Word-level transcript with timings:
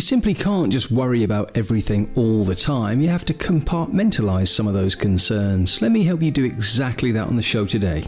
You 0.00 0.02
simply 0.02 0.32
can't 0.32 0.72
just 0.72 0.90
worry 0.90 1.24
about 1.24 1.50
everything 1.54 2.10
all 2.16 2.42
the 2.42 2.54
time. 2.54 3.02
You 3.02 3.08
have 3.10 3.26
to 3.26 3.34
compartmentalize 3.34 4.48
some 4.48 4.66
of 4.66 4.72
those 4.72 4.94
concerns. 4.94 5.82
Let 5.82 5.92
me 5.92 6.04
help 6.04 6.22
you 6.22 6.30
do 6.30 6.42
exactly 6.42 7.12
that 7.12 7.26
on 7.26 7.36
the 7.36 7.42
show 7.42 7.66
today. 7.66 8.04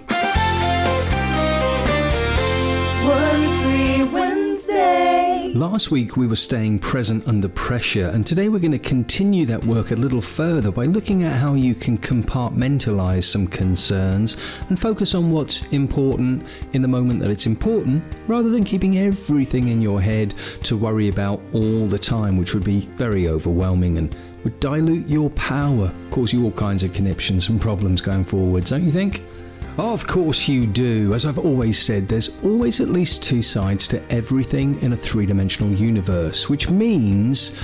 Last 5.54 5.91
week 5.91 6.17
we 6.17 6.27
were 6.27 6.35
staying 6.35 6.79
present 6.79 7.29
under 7.29 7.46
pressure, 7.46 8.07
and 8.07 8.27
today 8.27 8.48
we're 8.48 8.59
going 8.59 8.73
to 8.73 8.79
continue 8.79 9.45
that 9.45 9.62
work 9.62 9.91
a 9.91 9.95
little 9.95 10.23
further 10.23 10.73
by 10.73 10.86
looking 10.86 11.25
at 11.25 11.39
how 11.39 11.53
you 11.53 11.75
can 11.75 11.98
compartmentalize 11.98 13.25
some 13.25 13.46
concerns 13.46 14.39
and 14.71 14.80
focus 14.80 15.14
on 15.14 15.30
what's 15.30 15.71
important 15.71 16.46
in 16.73 16.80
the 16.80 16.89
moment 16.89 17.21
that 17.21 17.30
it's 17.30 17.45
important, 17.45 18.03
rather 18.27 18.49
than 18.49 18.64
keeping 18.64 18.96
everything 18.96 19.68
in 19.68 19.82
your 19.82 20.00
head 20.00 20.30
to 20.62 20.75
worry 20.75 21.09
about 21.09 21.39
all 21.53 21.87
the 21.87 21.98
time, 21.98 22.39
which 22.39 22.55
would 22.55 22.64
be 22.64 22.87
very 22.96 23.29
overwhelming 23.29 23.98
and 23.98 24.17
would 24.45 24.59
dilute 24.59 25.07
your 25.07 25.29
power, 25.31 25.93
cause 26.12 26.32
you 26.32 26.45
all 26.45 26.53
kinds 26.53 26.82
of 26.82 26.95
conniptions 26.95 27.50
and 27.50 27.61
problems 27.61 28.00
going 28.00 28.25
forward, 28.25 28.64
don't 28.64 28.84
you 28.84 28.90
think? 28.90 29.23
Of 29.79 30.07
course 30.07 30.49
you 30.49 30.67
do. 30.67 31.14
As 31.14 31.25
I've 31.25 31.39
always 31.39 31.81
said, 31.81 32.06
there's 32.06 32.42
always 32.44 32.83
at 32.83 32.89
least 32.89 33.22
two 33.22 33.41
sides 33.41 33.89
to 33.89 34.03
everything 34.12 34.78
in 34.83 34.92
a 34.92 34.97
three 34.97 35.25
dimensional 35.25 35.72
universe, 35.72 36.50
which 36.50 36.69
means 36.69 37.56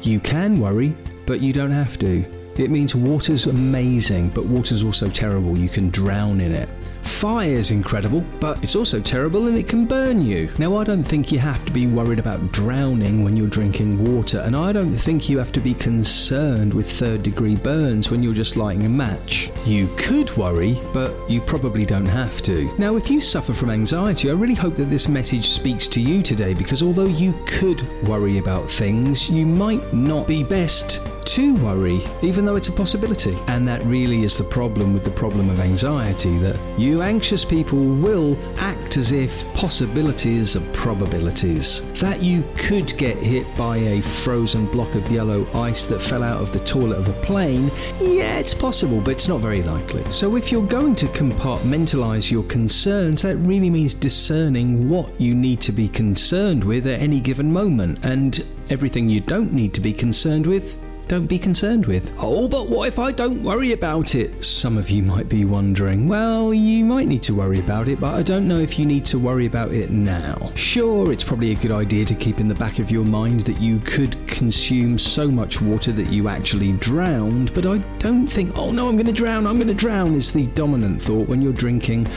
you 0.00 0.20
can 0.20 0.60
worry, 0.60 0.94
but 1.26 1.40
you 1.40 1.52
don't 1.52 1.72
have 1.72 1.98
to. 1.98 2.24
It 2.56 2.70
means 2.70 2.94
water's 2.94 3.46
amazing, 3.46 4.28
but 4.30 4.46
water's 4.46 4.84
also 4.84 5.10
terrible. 5.10 5.58
You 5.58 5.68
can 5.68 5.90
drown 5.90 6.40
in 6.40 6.52
it. 6.52 6.68
Fire 7.06 7.48
is 7.48 7.70
incredible, 7.70 8.24
but 8.40 8.62
it's 8.62 8.76
also 8.76 9.00
terrible 9.00 9.46
and 9.46 9.56
it 9.56 9.68
can 9.68 9.86
burn 9.86 10.20
you. 10.20 10.50
Now, 10.58 10.76
I 10.76 10.84
don't 10.84 11.04
think 11.04 11.32
you 11.32 11.38
have 11.38 11.64
to 11.64 11.72
be 11.72 11.86
worried 11.86 12.18
about 12.18 12.52
drowning 12.52 13.24
when 13.24 13.36
you're 13.36 13.46
drinking 13.46 14.14
water, 14.14 14.40
and 14.40 14.54
I 14.54 14.72
don't 14.72 14.94
think 14.94 15.28
you 15.28 15.38
have 15.38 15.52
to 15.52 15.60
be 15.60 15.72
concerned 15.72 16.74
with 16.74 16.90
third 16.90 17.22
degree 17.22 17.54
burns 17.54 18.10
when 18.10 18.22
you're 18.22 18.34
just 18.34 18.56
lighting 18.56 18.84
a 18.84 18.88
match. 18.88 19.50
You 19.64 19.88
could 19.96 20.36
worry, 20.36 20.78
but 20.92 21.14
you 21.30 21.40
probably 21.40 21.86
don't 21.86 22.04
have 22.06 22.42
to. 22.42 22.70
Now, 22.76 22.96
if 22.96 23.10
you 23.10 23.20
suffer 23.20 23.54
from 23.54 23.70
anxiety, 23.70 24.28
I 24.28 24.34
really 24.34 24.54
hope 24.54 24.74
that 24.74 24.84
this 24.90 25.08
message 25.08 25.48
speaks 25.48 25.88
to 25.88 26.00
you 26.00 26.22
today 26.22 26.52
because 26.54 26.82
although 26.82 27.06
you 27.06 27.34
could 27.46 27.82
worry 28.06 28.38
about 28.38 28.68
things, 28.68 29.30
you 29.30 29.46
might 29.46 29.94
not 29.94 30.26
be 30.26 30.42
best 30.42 31.00
to 31.26 31.56
worry, 31.56 32.00
even 32.22 32.44
though 32.44 32.56
it's 32.56 32.68
a 32.68 32.72
possibility. 32.72 33.36
And 33.48 33.66
that 33.68 33.82
really 33.84 34.22
is 34.22 34.38
the 34.38 34.44
problem 34.44 34.94
with 34.94 35.04
the 35.04 35.10
problem 35.10 35.50
of 35.50 35.60
anxiety 35.60 36.38
that 36.38 36.56
you 36.96 37.02
anxious 37.02 37.44
people 37.44 37.78
will 37.78 38.38
act 38.56 38.96
as 38.96 39.12
if 39.12 39.44
possibilities 39.52 40.56
are 40.56 40.72
probabilities. 40.72 41.82
That 42.00 42.22
you 42.22 42.42
could 42.56 42.96
get 42.96 43.18
hit 43.18 43.46
by 43.54 43.76
a 43.76 44.00
frozen 44.00 44.64
block 44.64 44.94
of 44.94 45.10
yellow 45.10 45.46
ice 45.52 45.86
that 45.88 46.00
fell 46.00 46.22
out 46.22 46.40
of 46.40 46.54
the 46.54 46.60
toilet 46.60 46.96
of 46.96 47.08
a 47.08 47.20
plane, 47.20 47.70
yeah, 48.00 48.38
it's 48.38 48.54
possible, 48.54 49.02
but 49.02 49.10
it's 49.10 49.28
not 49.28 49.40
very 49.40 49.62
likely. 49.62 50.10
So 50.10 50.36
if 50.36 50.50
you're 50.50 50.66
going 50.66 50.96
to 50.96 51.06
compartmentalize 51.08 52.30
your 52.30 52.44
concerns, 52.44 53.20
that 53.22 53.36
really 53.36 53.68
means 53.68 53.92
discerning 53.92 54.88
what 54.88 55.20
you 55.20 55.34
need 55.34 55.60
to 55.62 55.72
be 55.72 55.88
concerned 55.88 56.64
with 56.64 56.86
at 56.86 57.00
any 57.00 57.20
given 57.20 57.52
moment 57.52 58.02
and 58.06 58.42
everything 58.70 59.10
you 59.10 59.20
don't 59.20 59.52
need 59.52 59.74
to 59.74 59.80
be 59.80 59.92
concerned 59.92 60.46
with 60.46 60.78
don't 61.08 61.26
be 61.26 61.38
concerned 61.38 61.86
with. 61.86 62.12
Oh, 62.18 62.48
but 62.48 62.68
what 62.68 62.88
if 62.88 62.98
I 62.98 63.12
don't 63.12 63.42
worry 63.42 63.72
about 63.72 64.14
it? 64.14 64.44
Some 64.44 64.76
of 64.76 64.90
you 64.90 65.02
might 65.02 65.28
be 65.28 65.44
wondering. 65.44 66.08
Well, 66.08 66.52
you 66.52 66.84
might 66.84 67.06
need 67.06 67.22
to 67.24 67.34
worry 67.34 67.60
about 67.60 67.88
it, 67.88 68.00
but 68.00 68.14
I 68.14 68.22
don't 68.22 68.48
know 68.48 68.58
if 68.58 68.78
you 68.78 68.86
need 68.86 69.04
to 69.06 69.18
worry 69.18 69.46
about 69.46 69.72
it 69.72 69.90
now. 69.90 70.50
Sure, 70.54 71.12
it's 71.12 71.22
probably 71.22 71.52
a 71.52 71.54
good 71.54 71.70
idea 71.70 72.04
to 72.04 72.14
keep 72.14 72.40
in 72.40 72.48
the 72.48 72.54
back 72.54 72.78
of 72.78 72.90
your 72.90 73.04
mind 73.04 73.42
that 73.42 73.60
you 73.60 73.78
could 73.80 74.16
consume 74.26 74.98
so 74.98 75.28
much 75.28 75.62
water 75.62 75.92
that 75.92 76.08
you 76.08 76.28
actually 76.28 76.72
drowned, 76.72 77.54
but 77.54 77.66
I 77.66 77.78
don't 77.98 78.26
think, 78.26 78.56
oh 78.56 78.72
no, 78.72 78.88
I'm 78.88 78.96
going 78.96 79.06
to 79.06 79.12
drown, 79.12 79.46
I'm 79.46 79.56
going 79.56 79.68
to 79.68 79.74
drown, 79.74 80.14
is 80.14 80.32
the 80.32 80.46
dominant 80.46 81.00
thought 81.00 81.28
when 81.28 81.40
you're 81.40 81.52
drinking 81.52 82.08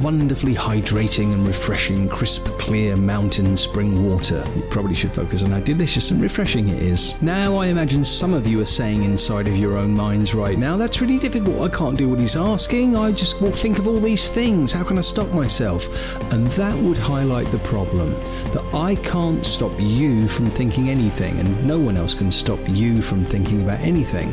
wonderfully 0.00 0.54
hydrating 0.54 1.32
and 1.32 1.46
refreshing, 1.46 2.08
crisp, 2.08 2.44
clear 2.58 2.96
mountain 2.96 3.56
spring 3.56 4.08
water. 4.08 4.44
You 4.54 4.62
probably 4.70 4.94
should 4.94 5.12
focus 5.12 5.42
on 5.42 5.50
how 5.50 5.60
delicious 5.60 6.10
and 6.12 6.22
refreshing 6.22 6.68
it 6.68 6.82
is. 6.82 7.20
Now, 7.20 7.56
I 7.56 7.66
imagine 7.66 8.04
some 8.04 8.35
of 8.36 8.46
you 8.46 8.60
are 8.60 8.66
saying 8.66 9.02
inside 9.02 9.48
of 9.48 9.56
your 9.56 9.78
own 9.78 9.94
minds 9.94 10.34
right 10.34 10.58
now, 10.58 10.76
that's 10.76 11.00
really 11.00 11.18
difficult. 11.18 11.60
I 11.60 11.74
can't 11.74 11.96
do 11.96 12.08
what 12.08 12.18
he's 12.18 12.36
asking. 12.36 12.94
I 12.94 13.10
just 13.10 13.40
will 13.40 13.50
think 13.50 13.78
of 13.78 13.88
all 13.88 13.98
these 13.98 14.28
things. 14.28 14.72
How 14.72 14.84
can 14.84 14.98
I 14.98 15.00
stop 15.00 15.32
myself? 15.32 15.88
And 16.32 16.46
that 16.48 16.76
would 16.82 16.98
highlight 16.98 17.50
the 17.50 17.58
problem 17.60 18.10
that 18.52 18.64
I 18.74 18.94
can't 18.96 19.44
stop 19.44 19.72
you 19.78 20.28
from 20.28 20.46
thinking 20.46 20.90
anything, 20.90 21.38
and 21.40 21.66
no 21.66 21.78
one 21.78 21.96
else 21.96 22.14
can 22.14 22.30
stop 22.30 22.60
you 22.68 23.02
from 23.02 23.24
thinking 23.24 23.62
about 23.62 23.80
anything. 23.80 24.30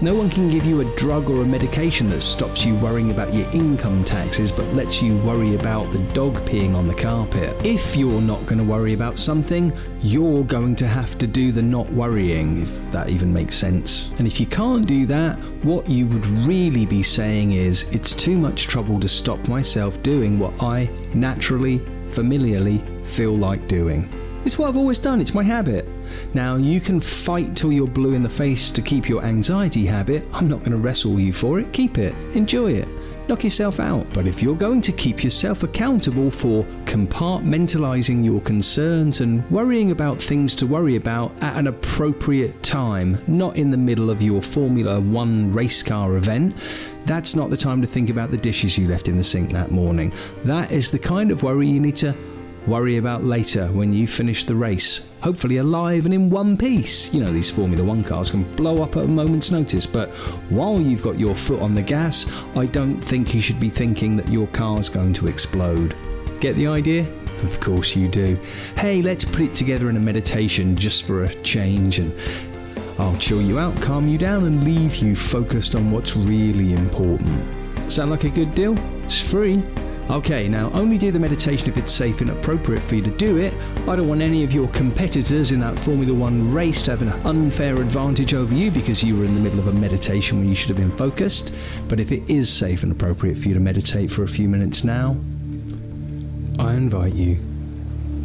No 0.00 0.14
one 0.14 0.30
can 0.30 0.48
give 0.48 0.64
you 0.64 0.80
a 0.80 0.96
drug 0.96 1.28
or 1.28 1.42
a 1.42 1.46
medication 1.46 2.08
that 2.10 2.20
stops 2.22 2.64
you 2.64 2.76
worrying 2.76 3.10
about 3.10 3.34
your 3.34 3.50
income 3.50 4.04
taxes 4.04 4.52
but 4.52 4.66
lets 4.74 5.02
you 5.02 5.16
worry 5.18 5.56
about 5.56 5.92
the 5.92 5.98
dog 6.14 6.34
peeing 6.46 6.74
on 6.74 6.86
the 6.86 6.94
carpet. 6.94 7.54
If 7.66 7.96
you're 7.96 8.22
not 8.22 8.40
going 8.46 8.58
to 8.58 8.64
worry 8.64 8.92
about 8.94 9.18
something, 9.18 9.72
you're 10.02 10.44
going 10.44 10.74
to 10.76 10.86
have 10.86 11.18
to 11.18 11.26
do 11.26 11.52
the 11.52 11.62
not 11.62 11.88
worrying, 11.90 12.62
if 12.62 12.92
that 12.92 13.10
even 13.10 13.32
makes 13.32 13.56
sense. 13.56 14.10
And 14.18 14.26
if 14.26 14.40
you 14.40 14.46
can't 14.46 14.86
do 14.86 15.06
that, 15.06 15.38
what 15.64 15.88
you 15.88 16.06
would 16.06 16.26
really 16.26 16.86
be 16.86 17.02
saying 17.02 17.52
is, 17.52 17.90
it's 17.92 18.14
too 18.14 18.38
much 18.38 18.66
trouble 18.66 18.98
to 19.00 19.08
stop 19.08 19.46
myself 19.48 20.02
doing 20.02 20.38
what 20.38 20.62
I 20.62 20.88
naturally, 21.14 21.78
familiarly 22.08 22.78
feel 23.04 23.36
like 23.36 23.68
doing. 23.68 24.08
It's 24.44 24.58
what 24.58 24.68
I've 24.68 24.76
always 24.78 24.98
done, 24.98 25.20
it's 25.20 25.34
my 25.34 25.42
habit. 25.42 25.86
Now, 26.32 26.56
you 26.56 26.80
can 26.80 27.00
fight 27.00 27.54
till 27.54 27.70
you're 27.70 27.86
blue 27.86 28.14
in 28.14 28.22
the 28.22 28.28
face 28.28 28.70
to 28.70 28.80
keep 28.80 29.08
your 29.08 29.22
anxiety 29.22 29.84
habit. 29.84 30.24
I'm 30.32 30.48
not 30.48 30.60
going 30.60 30.72
to 30.72 30.78
wrestle 30.78 31.20
you 31.20 31.32
for 31.32 31.60
it. 31.60 31.72
Keep 31.72 31.98
it, 31.98 32.14
enjoy 32.34 32.72
it 32.72 32.88
knock 33.30 33.44
yourself 33.44 33.78
out. 33.78 34.04
But 34.12 34.26
if 34.26 34.42
you're 34.42 34.56
going 34.56 34.80
to 34.82 34.90
keep 34.90 35.22
yourself 35.22 35.62
accountable 35.62 36.32
for 36.32 36.64
compartmentalizing 36.84 38.24
your 38.24 38.40
concerns 38.40 39.20
and 39.20 39.48
worrying 39.52 39.92
about 39.92 40.20
things 40.20 40.56
to 40.56 40.66
worry 40.66 40.96
about 40.96 41.30
at 41.40 41.56
an 41.56 41.68
appropriate 41.68 42.60
time, 42.64 43.22
not 43.28 43.56
in 43.56 43.70
the 43.70 43.76
middle 43.76 44.10
of 44.10 44.20
your 44.20 44.42
Formula 44.42 45.00
One 45.00 45.52
race 45.52 45.80
car 45.80 46.16
event, 46.16 46.56
that's 47.04 47.36
not 47.36 47.50
the 47.50 47.56
time 47.56 47.80
to 47.82 47.86
think 47.86 48.10
about 48.10 48.32
the 48.32 48.36
dishes 48.36 48.76
you 48.76 48.88
left 48.88 49.06
in 49.06 49.16
the 49.16 49.22
sink 49.22 49.52
that 49.52 49.70
morning. 49.70 50.12
That 50.44 50.72
is 50.72 50.90
the 50.90 50.98
kind 50.98 51.30
of 51.30 51.44
worry 51.44 51.68
you 51.68 51.78
need 51.78 51.96
to 51.96 52.12
worry 52.66 52.96
about 52.96 53.24
later 53.24 53.66
when 53.68 53.92
you 53.92 54.06
finish 54.06 54.44
the 54.44 54.54
race. 54.54 55.10
Hopefully, 55.22 55.58
alive 55.58 56.04
and 56.04 56.14
in 56.14 56.30
one 56.30 56.56
piece. 56.56 57.12
You 57.12 57.20
know, 57.22 57.32
these 57.32 57.50
Formula 57.50 57.82
One 57.84 58.02
cars 58.02 58.30
can 58.30 58.44
blow 58.56 58.82
up 58.82 58.96
at 58.96 59.04
a 59.04 59.08
moment's 59.08 59.50
notice, 59.50 59.86
but 59.86 60.10
while 60.50 60.80
you've 60.80 61.02
got 61.02 61.18
your 61.18 61.34
foot 61.34 61.60
on 61.60 61.74
the 61.74 61.82
gas, 61.82 62.30
I 62.56 62.66
don't 62.66 63.00
think 63.00 63.34
you 63.34 63.40
should 63.40 63.60
be 63.60 63.70
thinking 63.70 64.16
that 64.16 64.28
your 64.28 64.46
car's 64.48 64.88
going 64.88 65.12
to 65.14 65.28
explode. 65.28 65.94
Get 66.40 66.56
the 66.56 66.66
idea? 66.66 67.06
Of 67.42 67.60
course 67.60 67.96
you 67.96 68.08
do. 68.08 68.38
Hey, 68.76 69.02
let's 69.02 69.24
put 69.24 69.40
it 69.40 69.54
together 69.54 69.88
in 69.88 69.96
a 69.96 70.00
meditation 70.00 70.76
just 70.76 71.04
for 71.04 71.24
a 71.24 71.34
change 71.42 71.98
and 71.98 72.12
I'll 72.98 73.16
chill 73.16 73.40
you 73.40 73.58
out, 73.58 73.74
calm 73.80 74.08
you 74.08 74.18
down, 74.18 74.44
and 74.44 74.62
leave 74.62 74.96
you 74.96 75.16
focused 75.16 75.74
on 75.74 75.90
what's 75.90 76.16
really 76.16 76.74
important. 76.74 77.90
Sound 77.90 78.10
like 78.10 78.24
a 78.24 78.28
good 78.28 78.54
deal? 78.54 78.76
It's 79.04 79.20
free. 79.20 79.62
Okay, 80.10 80.48
now 80.48 80.72
only 80.72 80.98
do 80.98 81.12
the 81.12 81.20
meditation 81.20 81.68
if 81.68 81.76
it's 81.76 81.92
safe 81.92 82.20
and 82.20 82.30
appropriate 82.30 82.80
for 82.80 82.96
you 82.96 83.02
to 83.02 83.12
do 83.12 83.36
it. 83.36 83.54
I 83.86 83.94
don't 83.94 84.08
want 84.08 84.22
any 84.22 84.42
of 84.42 84.52
your 84.52 84.66
competitors 84.70 85.52
in 85.52 85.60
that 85.60 85.78
Formula 85.78 86.12
One 86.12 86.52
race 86.52 86.82
to 86.82 86.90
have 86.90 87.02
an 87.02 87.10
unfair 87.24 87.76
advantage 87.76 88.34
over 88.34 88.52
you 88.52 88.72
because 88.72 89.04
you 89.04 89.16
were 89.16 89.24
in 89.24 89.36
the 89.36 89.40
middle 89.40 89.60
of 89.60 89.68
a 89.68 89.72
meditation 89.72 90.40
when 90.40 90.48
you 90.48 90.56
should 90.56 90.68
have 90.68 90.78
been 90.78 90.90
focused. 90.90 91.54
But 91.88 92.00
if 92.00 92.10
it 92.10 92.28
is 92.28 92.52
safe 92.52 92.82
and 92.82 92.90
appropriate 92.90 93.38
for 93.38 93.46
you 93.46 93.54
to 93.54 93.60
meditate 93.60 94.10
for 94.10 94.24
a 94.24 94.28
few 94.28 94.48
minutes 94.48 94.82
now, 94.82 95.16
I 96.58 96.74
invite 96.74 97.14
you 97.14 97.38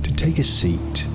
to 0.02 0.16
take 0.16 0.40
a 0.40 0.44
seat 0.44 1.06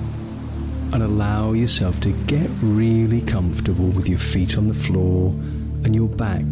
and 0.93 1.03
allow 1.03 1.51
yourself 1.51 1.99
to 1.99 2.13
get 2.27 2.49
really 2.61 3.19
comfortable 3.19 3.89
with 3.89 4.07
your 4.07 4.19
feet 4.19 4.57
on 4.57 4.69
the 4.69 4.73
floor 4.73 5.31
and 5.83 5.93
your 5.93 6.07
back 6.07 6.45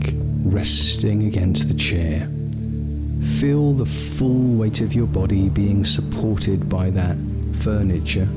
resting 0.44 1.24
against 1.24 1.70
the 1.70 1.74
chair. 1.74 2.30
Feel 3.22 3.74
the 3.74 3.86
full 3.86 4.56
weight 4.58 4.82
of 4.82 4.94
your 4.94 5.08
body 5.08 5.50
being 5.50 5.84
supported 5.84 6.70
by 6.70 6.90
that 6.92 7.18
furniture 7.54 8.28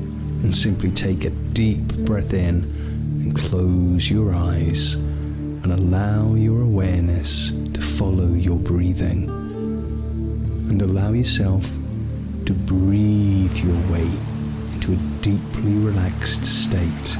and 0.43 0.53
simply 0.53 0.91
take 0.91 1.23
a 1.23 1.29
deep 1.29 1.81
breath 2.05 2.33
in 2.33 2.63
and 3.23 3.35
close 3.35 4.11
your 4.11 4.33
eyes 4.33 4.95
and 4.95 5.67
allow 5.67 6.35
your 6.35 6.61
awareness 6.61 7.51
to 7.73 7.81
follow 7.81 8.27
your 8.33 8.57
breathing. 8.57 9.29
And 10.69 10.81
allow 10.81 11.13
yourself 11.13 11.63
to 12.45 12.53
breathe 12.53 13.55
your 13.57 13.91
way 13.91 14.09
into 14.73 14.91
a 14.91 15.21
deeply 15.21 15.75
relaxed 15.75 16.45
state. 16.45 17.17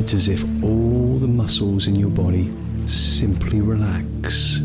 It's 0.00 0.12
as 0.12 0.28
if 0.28 0.42
all 0.64 1.18
the 1.18 1.28
muscles 1.28 1.86
in 1.86 1.94
your 1.94 2.10
body 2.10 2.52
simply 2.88 3.60
relax 3.60 4.60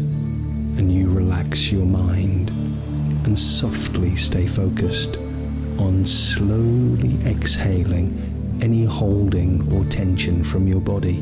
and 0.79 0.93
you 0.93 1.09
relax 1.09 1.73
your 1.73 1.85
mind 1.85 2.49
and 3.25 3.37
softly 3.37 4.15
stay 4.15 4.47
focused 4.47 5.17
on 5.77 6.05
slowly 6.05 7.19
exhaling 7.25 8.59
any 8.61 8.85
holding 8.85 9.69
or 9.73 9.83
tension 9.85 10.41
from 10.41 10.67
your 10.67 10.79
body. 10.79 11.17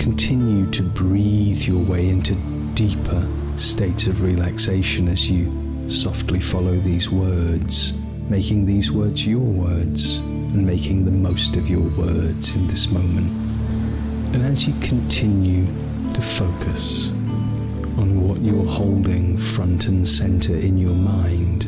Continue 0.00 0.70
to 0.70 0.84
breathe 0.84 1.60
your 1.62 1.82
way 1.86 2.08
into 2.08 2.36
deeper 2.74 3.26
states 3.56 4.06
of 4.06 4.22
relaxation 4.22 5.08
as 5.08 5.28
you 5.28 5.90
softly 5.90 6.38
follow 6.38 6.76
these 6.76 7.10
words, 7.10 7.98
making 8.30 8.64
these 8.64 8.92
words 8.92 9.26
your 9.26 9.40
words 9.40 10.18
and 10.18 10.64
making 10.64 11.04
the 11.04 11.10
most 11.10 11.56
of 11.56 11.68
your 11.68 11.88
words 11.98 12.54
in 12.54 12.68
this 12.68 12.92
moment. 12.92 13.28
And 14.36 14.44
as 14.44 14.68
you 14.68 14.74
continue 14.86 15.66
to 16.14 16.22
focus 16.22 17.12
on 17.98 18.28
what 18.28 18.40
you're 18.40 18.64
holding 18.64 19.36
front 19.36 19.88
and 19.88 20.06
center 20.06 20.54
in 20.54 20.78
your 20.78 20.94
mind, 20.94 21.64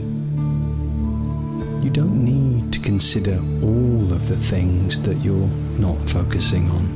you 1.85 1.91
don't 1.91 2.25
need 2.25 2.73
to 2.73 2.79
consider 2.79 3.37
all 3.63 4.13
of 4.13 4.29
the 4.29 4.37
things 4.37 5.03
that 5.03 5.17
you're 5.25 5.51
not 5.79 5.99
focusing 6.09 6.71
on. 6.71 6.87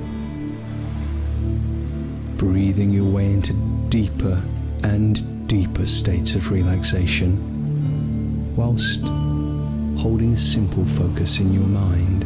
Breathing 2.36 2.90
your 2.92 3.06
way 3.06 3.26
into 3.26 3.54
deeper 3.88 4.40
and 4.84 5.48
deeper 5.48 5.84
states 5.84 6.36
of 6.36 6.52
relaxation, 6.52 7.34
whilst 8.54 9.02
holding 10.00 10.34
a 10.34 10.36
simple 10.36 10.84
focus 10.84 11.40
in 11.40 11.52
your 11.52 11.66
mind, 11.66 12.22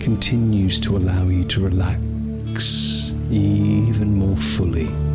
continues 0.00 0.78
to 0.80 0.98
allow 0.98 1.24
you 1.24 1.44
to 1.44 1.64
relax 1.64 3.14
even 3.30 4.14
more 4.18 4.36
fully 4.36 5.05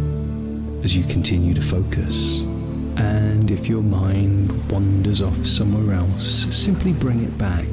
as 0.84 0.96
you 0.96 1.04
continue 1.04 1.54
to 1.54 1.62
focus. 1.62 2.40
And 2.98 3.52
if 3.52 3.68
your 3.68 3.84
mind 3.84 4.52
wanders 4.72 5.22
off 5.22 5.46
somewhere 5.46 5.96
else, 5.96 6.26
simply 6.26 6.92
bring 6.94 7.24
it 7.24 7.38
back 7.38 7.68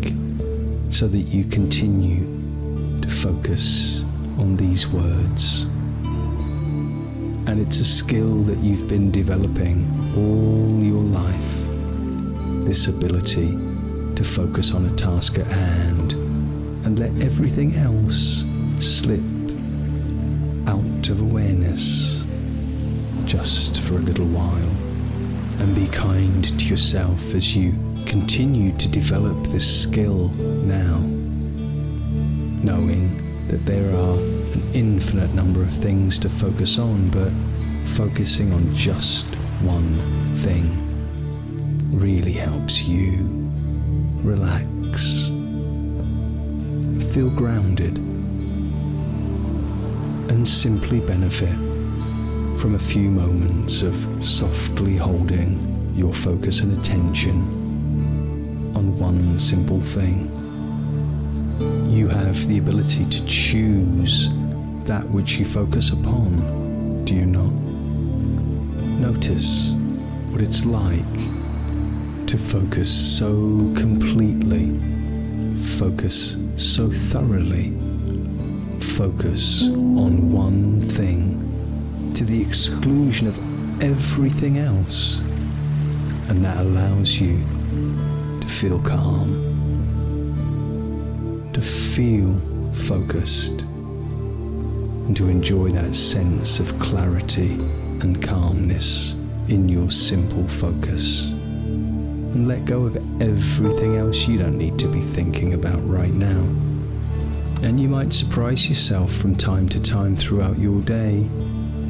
so 0.90 1.08
that 1.08 1.22
you 1.22 1.44
continue 1.44 2.20
to 3.00 3.08
focus 3.10 4.02
on 4.38 4.56
these 4.56 4.87
words. 4.88 5.62
And 7.46 7.60
it's 7.60 7.81
a 7.81 7.84
skill 7.84 8.43
that 8.44 8.58
you've 8.58 8.88
been 8.88 9.11
developing 9.11 9.87
all 10.16 10.82
your 10.82 11.02
life 11.02 11.69
this 12.64 12.88
ability 12.88 13.49
to 14.14 14.25
focus 14.25 14.75
on 14.75 14.84
a 14.84 14.90
task 14.90 15.38
at 15.38 15.46
hand 15.46 16.12
and 16.84 16.99
let 16.99 17.11
everything 17.22 17.75
else 17.76 18.44
slip 18.78 19.20
out 20.69 21.08
of 21.08 21.22
awareness 21.22 22.07
just 23.28 23.80
for 23.82 23.96
a 23.96 23.98
little 23.98 24.26
while. 24.26 24.72
And 25.60 25.75
be 25.75 25.86
kind 25.88 26.46
to 26.58 26.64
yourself 26.64 27.34
as 27.34 27.54
you 27.54 27.75
continue 28.06 28.72
to 28.78 28.88
develop 28.88 29.36
this 29.48 29.82
skill 29.82 30.30
now, 30.64 30.98
knowing 32.62 33.46
that 33.48 33.66
there 33.66 33.94
are 33.94 34.16
an 34.16 34.62
infinite 34.72 35.34
number 35.34 35.60
of 35.60 35.69
things 35.69 36.19
to 36.20 36.30
focus 36.30 36.78
on, 36.78 37.10
but 37.10 37.30
focusing 37.98 38.50
on 38.54 38.75
just 38.75 39.26
one 39.60 39.94
thing 40.36 40.72
really 41.92 42.32
helps 42.32 42.82
you 42.84 43.26
relax, 44.22 45.26
feel 47.12 47.28
grounded, 47.28 47.98
and 50.30 50.48
simply 50.48 51.00
benefit 51.00 51.77
from 52.58 52.75
a 52.75 52.78
few 52.78 53.08
moments 53.08 53.82
of 53.82 53.94
softly 54.19 54.96
holding 54.96 55.93
your 55.94 56.12
focus 56.12 56.62
and 56.62 56.76
attention 56.76 57.37
on 58.75 58.99
one 58.99 59.38
simple 59.38 59.81
thing. 59.81 60.26
You 61.88 62.08
have 62.08 62.49
the 62.49 62.58
ability 62.58 63.05
to 63.05 63.25
choose 63.26 64.31
that 64.87 65.05
which 65.05 65.38
you 65.38 65.44
focus 65.44 65.93
upon, 65.93 67.05
do 67.05 67.14
you 67.14 67.26
not? 67.26 67.52
Notice 68.99 69.75
what 70.31 70.40
it's 70.40 70.66
like 70.66 71.14
to 72.26 72.37
focus 72.37 72.90
so 72.90 73.72
completely, 73.76 74.76
focus 75.62 76.38
so 76.56 76.90
thoroughly, 76.90 77.70
focus 78.81 79.62
on 79.69 80.32
one 80.32 80.81
thing 80.81 81.38
to 82.18 82.24
the 82.24 82.42
exclusion 82.42 83.28
of 83.28 83.38
everything 83.80 84.58
else. 84.58 85.20
And 86.28 86.44
that 86.44 86.56
allows 86.56 87.20
you 87.20 87.38
to 88.40 88.48
feel 88.48 88.80
calm, 88.80 89.30
to 91.52 91.60
feel 91.60 92.40
focused, 92.74 93.60
and 93.60 95.16
to 95.16 95.28
enjoy 95.28 95.70
that 95.70 95.94
sense 95.94 96.58
of 96.58 96.76
clarity 96.80 97.52
and 98.00 98.20
calmness 98.20 99.12
in 99.46 99.68
your 99.68 99.88
simple 99.88 100.48
focus. 100.48 101.28
And 101.30 102.48
let 102.48 102.64
go 102.64 102.82
of 102.82 102.96
everything 103.22 103.96
else 103.96 104.26
you 104.26 104.38
don't 104.38 104.58
need 104.58 104.76
to 104.80 104.88
be 104.88 105.02
thinking 105.02 105.54
about 105.54 105.78
right 105.88 106.12
now. 106.12 106.40
And 107.62 107.78
you 107.78 107.86
might 107.86 108.12
surprise 108.12 108.68
yourself 108.68 109.12
from 109.12 109.36
time 109.36 109.68
to 109.68 109.80
time 109.80 110.16
throughout 110.16 110.58
your 110.58 110.80
day 110.80 111.28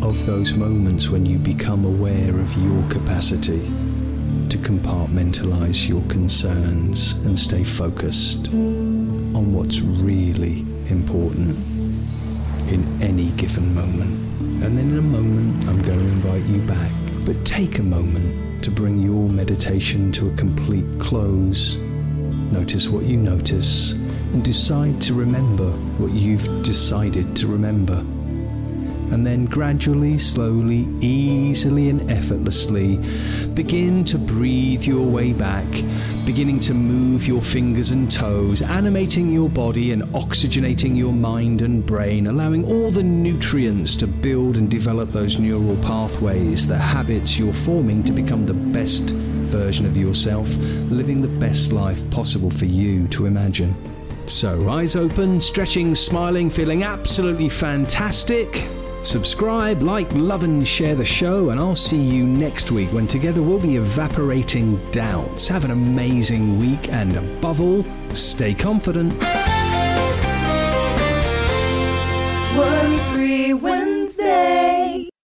of 0.02 0.26
those 0.26 0.54
moments 0.54 1.08
when 1.08 1.26
you 1.26 1.38
become 1.38 1.84
aware 1.84 2.38
of 2.38 2.56
your 2.56 2.88
capacity 2.88 3.60
to 4.48 4.56
compartmentalize 4.58 5.88
your 5.88 6.02
concerns 6.02 7.12
and 7.24 7.38
stay 7.38 7.64
focused 7.64 8.48
on 8.48 9.52
what's 9.52 9.80
really 9.80 10.60
important 10.88 11.56
in 12.70 12.84
any 13.02 13.30
given 13.32 13.74
moment. 13.74 14.10
And 14.62 14.78
then 14.78 14.90
in 14.90 14.98
a 14.98 15.02
moment, 15.02 15.68
I'm 15.68 15.82
going 15.82 15.98
to 15.98 16.04
invite 16.04 16.44
you 16.44 16.60
back, 16.62 16.92
but 17.24 17.44
take 17.44 17.78
a 17.78 17.82
moment 17.82 18.62
to 18.64 18.70
bring 18.70 19.00
your 19.00 19.28
meditation 19.28 20.12
to 20.12 20.28
a 20.28 20.36
complete 20.36 20.86
close. 21.00 21.76
Notice 22.52 22.88
what 22.88 23.04
you 23.04 23.16
notice 23.16 23.92
and 23.92 24.44
decide 24.44 25.00
to 25.02 25.14
remember 25.14 25.70
what 25.98 26.12
you've 26.12 26.46
decided 26.62 27.34
to 27.36 27.46
remember 27.46 28.04
and 29.12 29.26
then 29.26 29.46
gradually, 29.46 30.18
slowly, 30.18 30.86
easily, 31.00 31.88
and 31.88 32.10
effortlessly 32.10 32.96
begin 33.54 34.04
to 34.04 34.18
breathe 34.18 34.84
your 34.84 35.04
way 35.04 35.32
back, 35.32 35.66
beginning 36.24 36.60
to 36.60 36.74
move 36.74 37.26
your 37.26 37.42
fingers 37.42 37.90
and 37.90 38.10
toes, 38.10 38.62
animating 38.62 39.30
your 39.32 39.48
body 39.48 39.92
and 39.92 40.02
oxygenating 40.14 40.96
your 40.96 41.12
mind 41.12 41.62
and 41.62 41.84
brain, 41.84 42.26
allowing 42.26 42.64
all 42.64 42.90
the 42.90 43.02
nutrients 43.02 43.96
to 43.96 44.06
build 44.06 44.56
and 44.56 44.70
develop 44.70 45.08
those 45.08 45.40
neural 45.40 45.76
pathways, 45.82 46.66
the 46.66 46.78
habits 46.78 47.38
you're 47.38 47.52
forming 47.52 48.04
to 48.04 48.12
become 48.12 48.46
the 48.46 48.54
best 48.54 49.10
version 49.10 49.86
of 49.86 49.96
yourself, 49.96 50.54
living 50.90 51.20
the 51.20 51.40
best 51.40 51.72
life 51.72 52.08
possible 52.10 52.50
for 52.50 52.66
you 52.66 53.08
to 53.08 53.26
imagine. 53.26 53.74
So, 54.28 54.68
eyes 54.68 54.94
open, 54.94 55.40
stretching, 55.40 55.94
smiling, 55.94 56.50
feeling 56.50 56.82
absolutely 56.82 57.48
fantastic. 57.48 58.68
Subscribe, 59.08 59.80
like, 59.80 60.06
love, 60.12 60.44
and 60.44 60.68
share 60.68 60.94
the 60.94 61.02
show, 61.02 61.48
and 61.48 61.58
I'll 61.58 61.74
see 61.74 61.98
you 61.98 62.24
next 62.24 62.70
week 62.70 62.92
when 62.92 63.06
together 63.06 63.40
we'll 63.40 63.58
be 63.58 63.76
evaporating 63.76 64.76
doubts. 64.90 65.48
Have 65.48 65.64
an 65.64 65.70
amazing 65.70 66.60
week, 66.60 66.92
and 66.92 67.16
above 67.16 67.62
all, 67.62 67.86
stay 68.12 68.52
confident. 68.52 69.18
Worry 72.54 72.98
Free 73.10 73.54
Wednesday. 73.54 75.08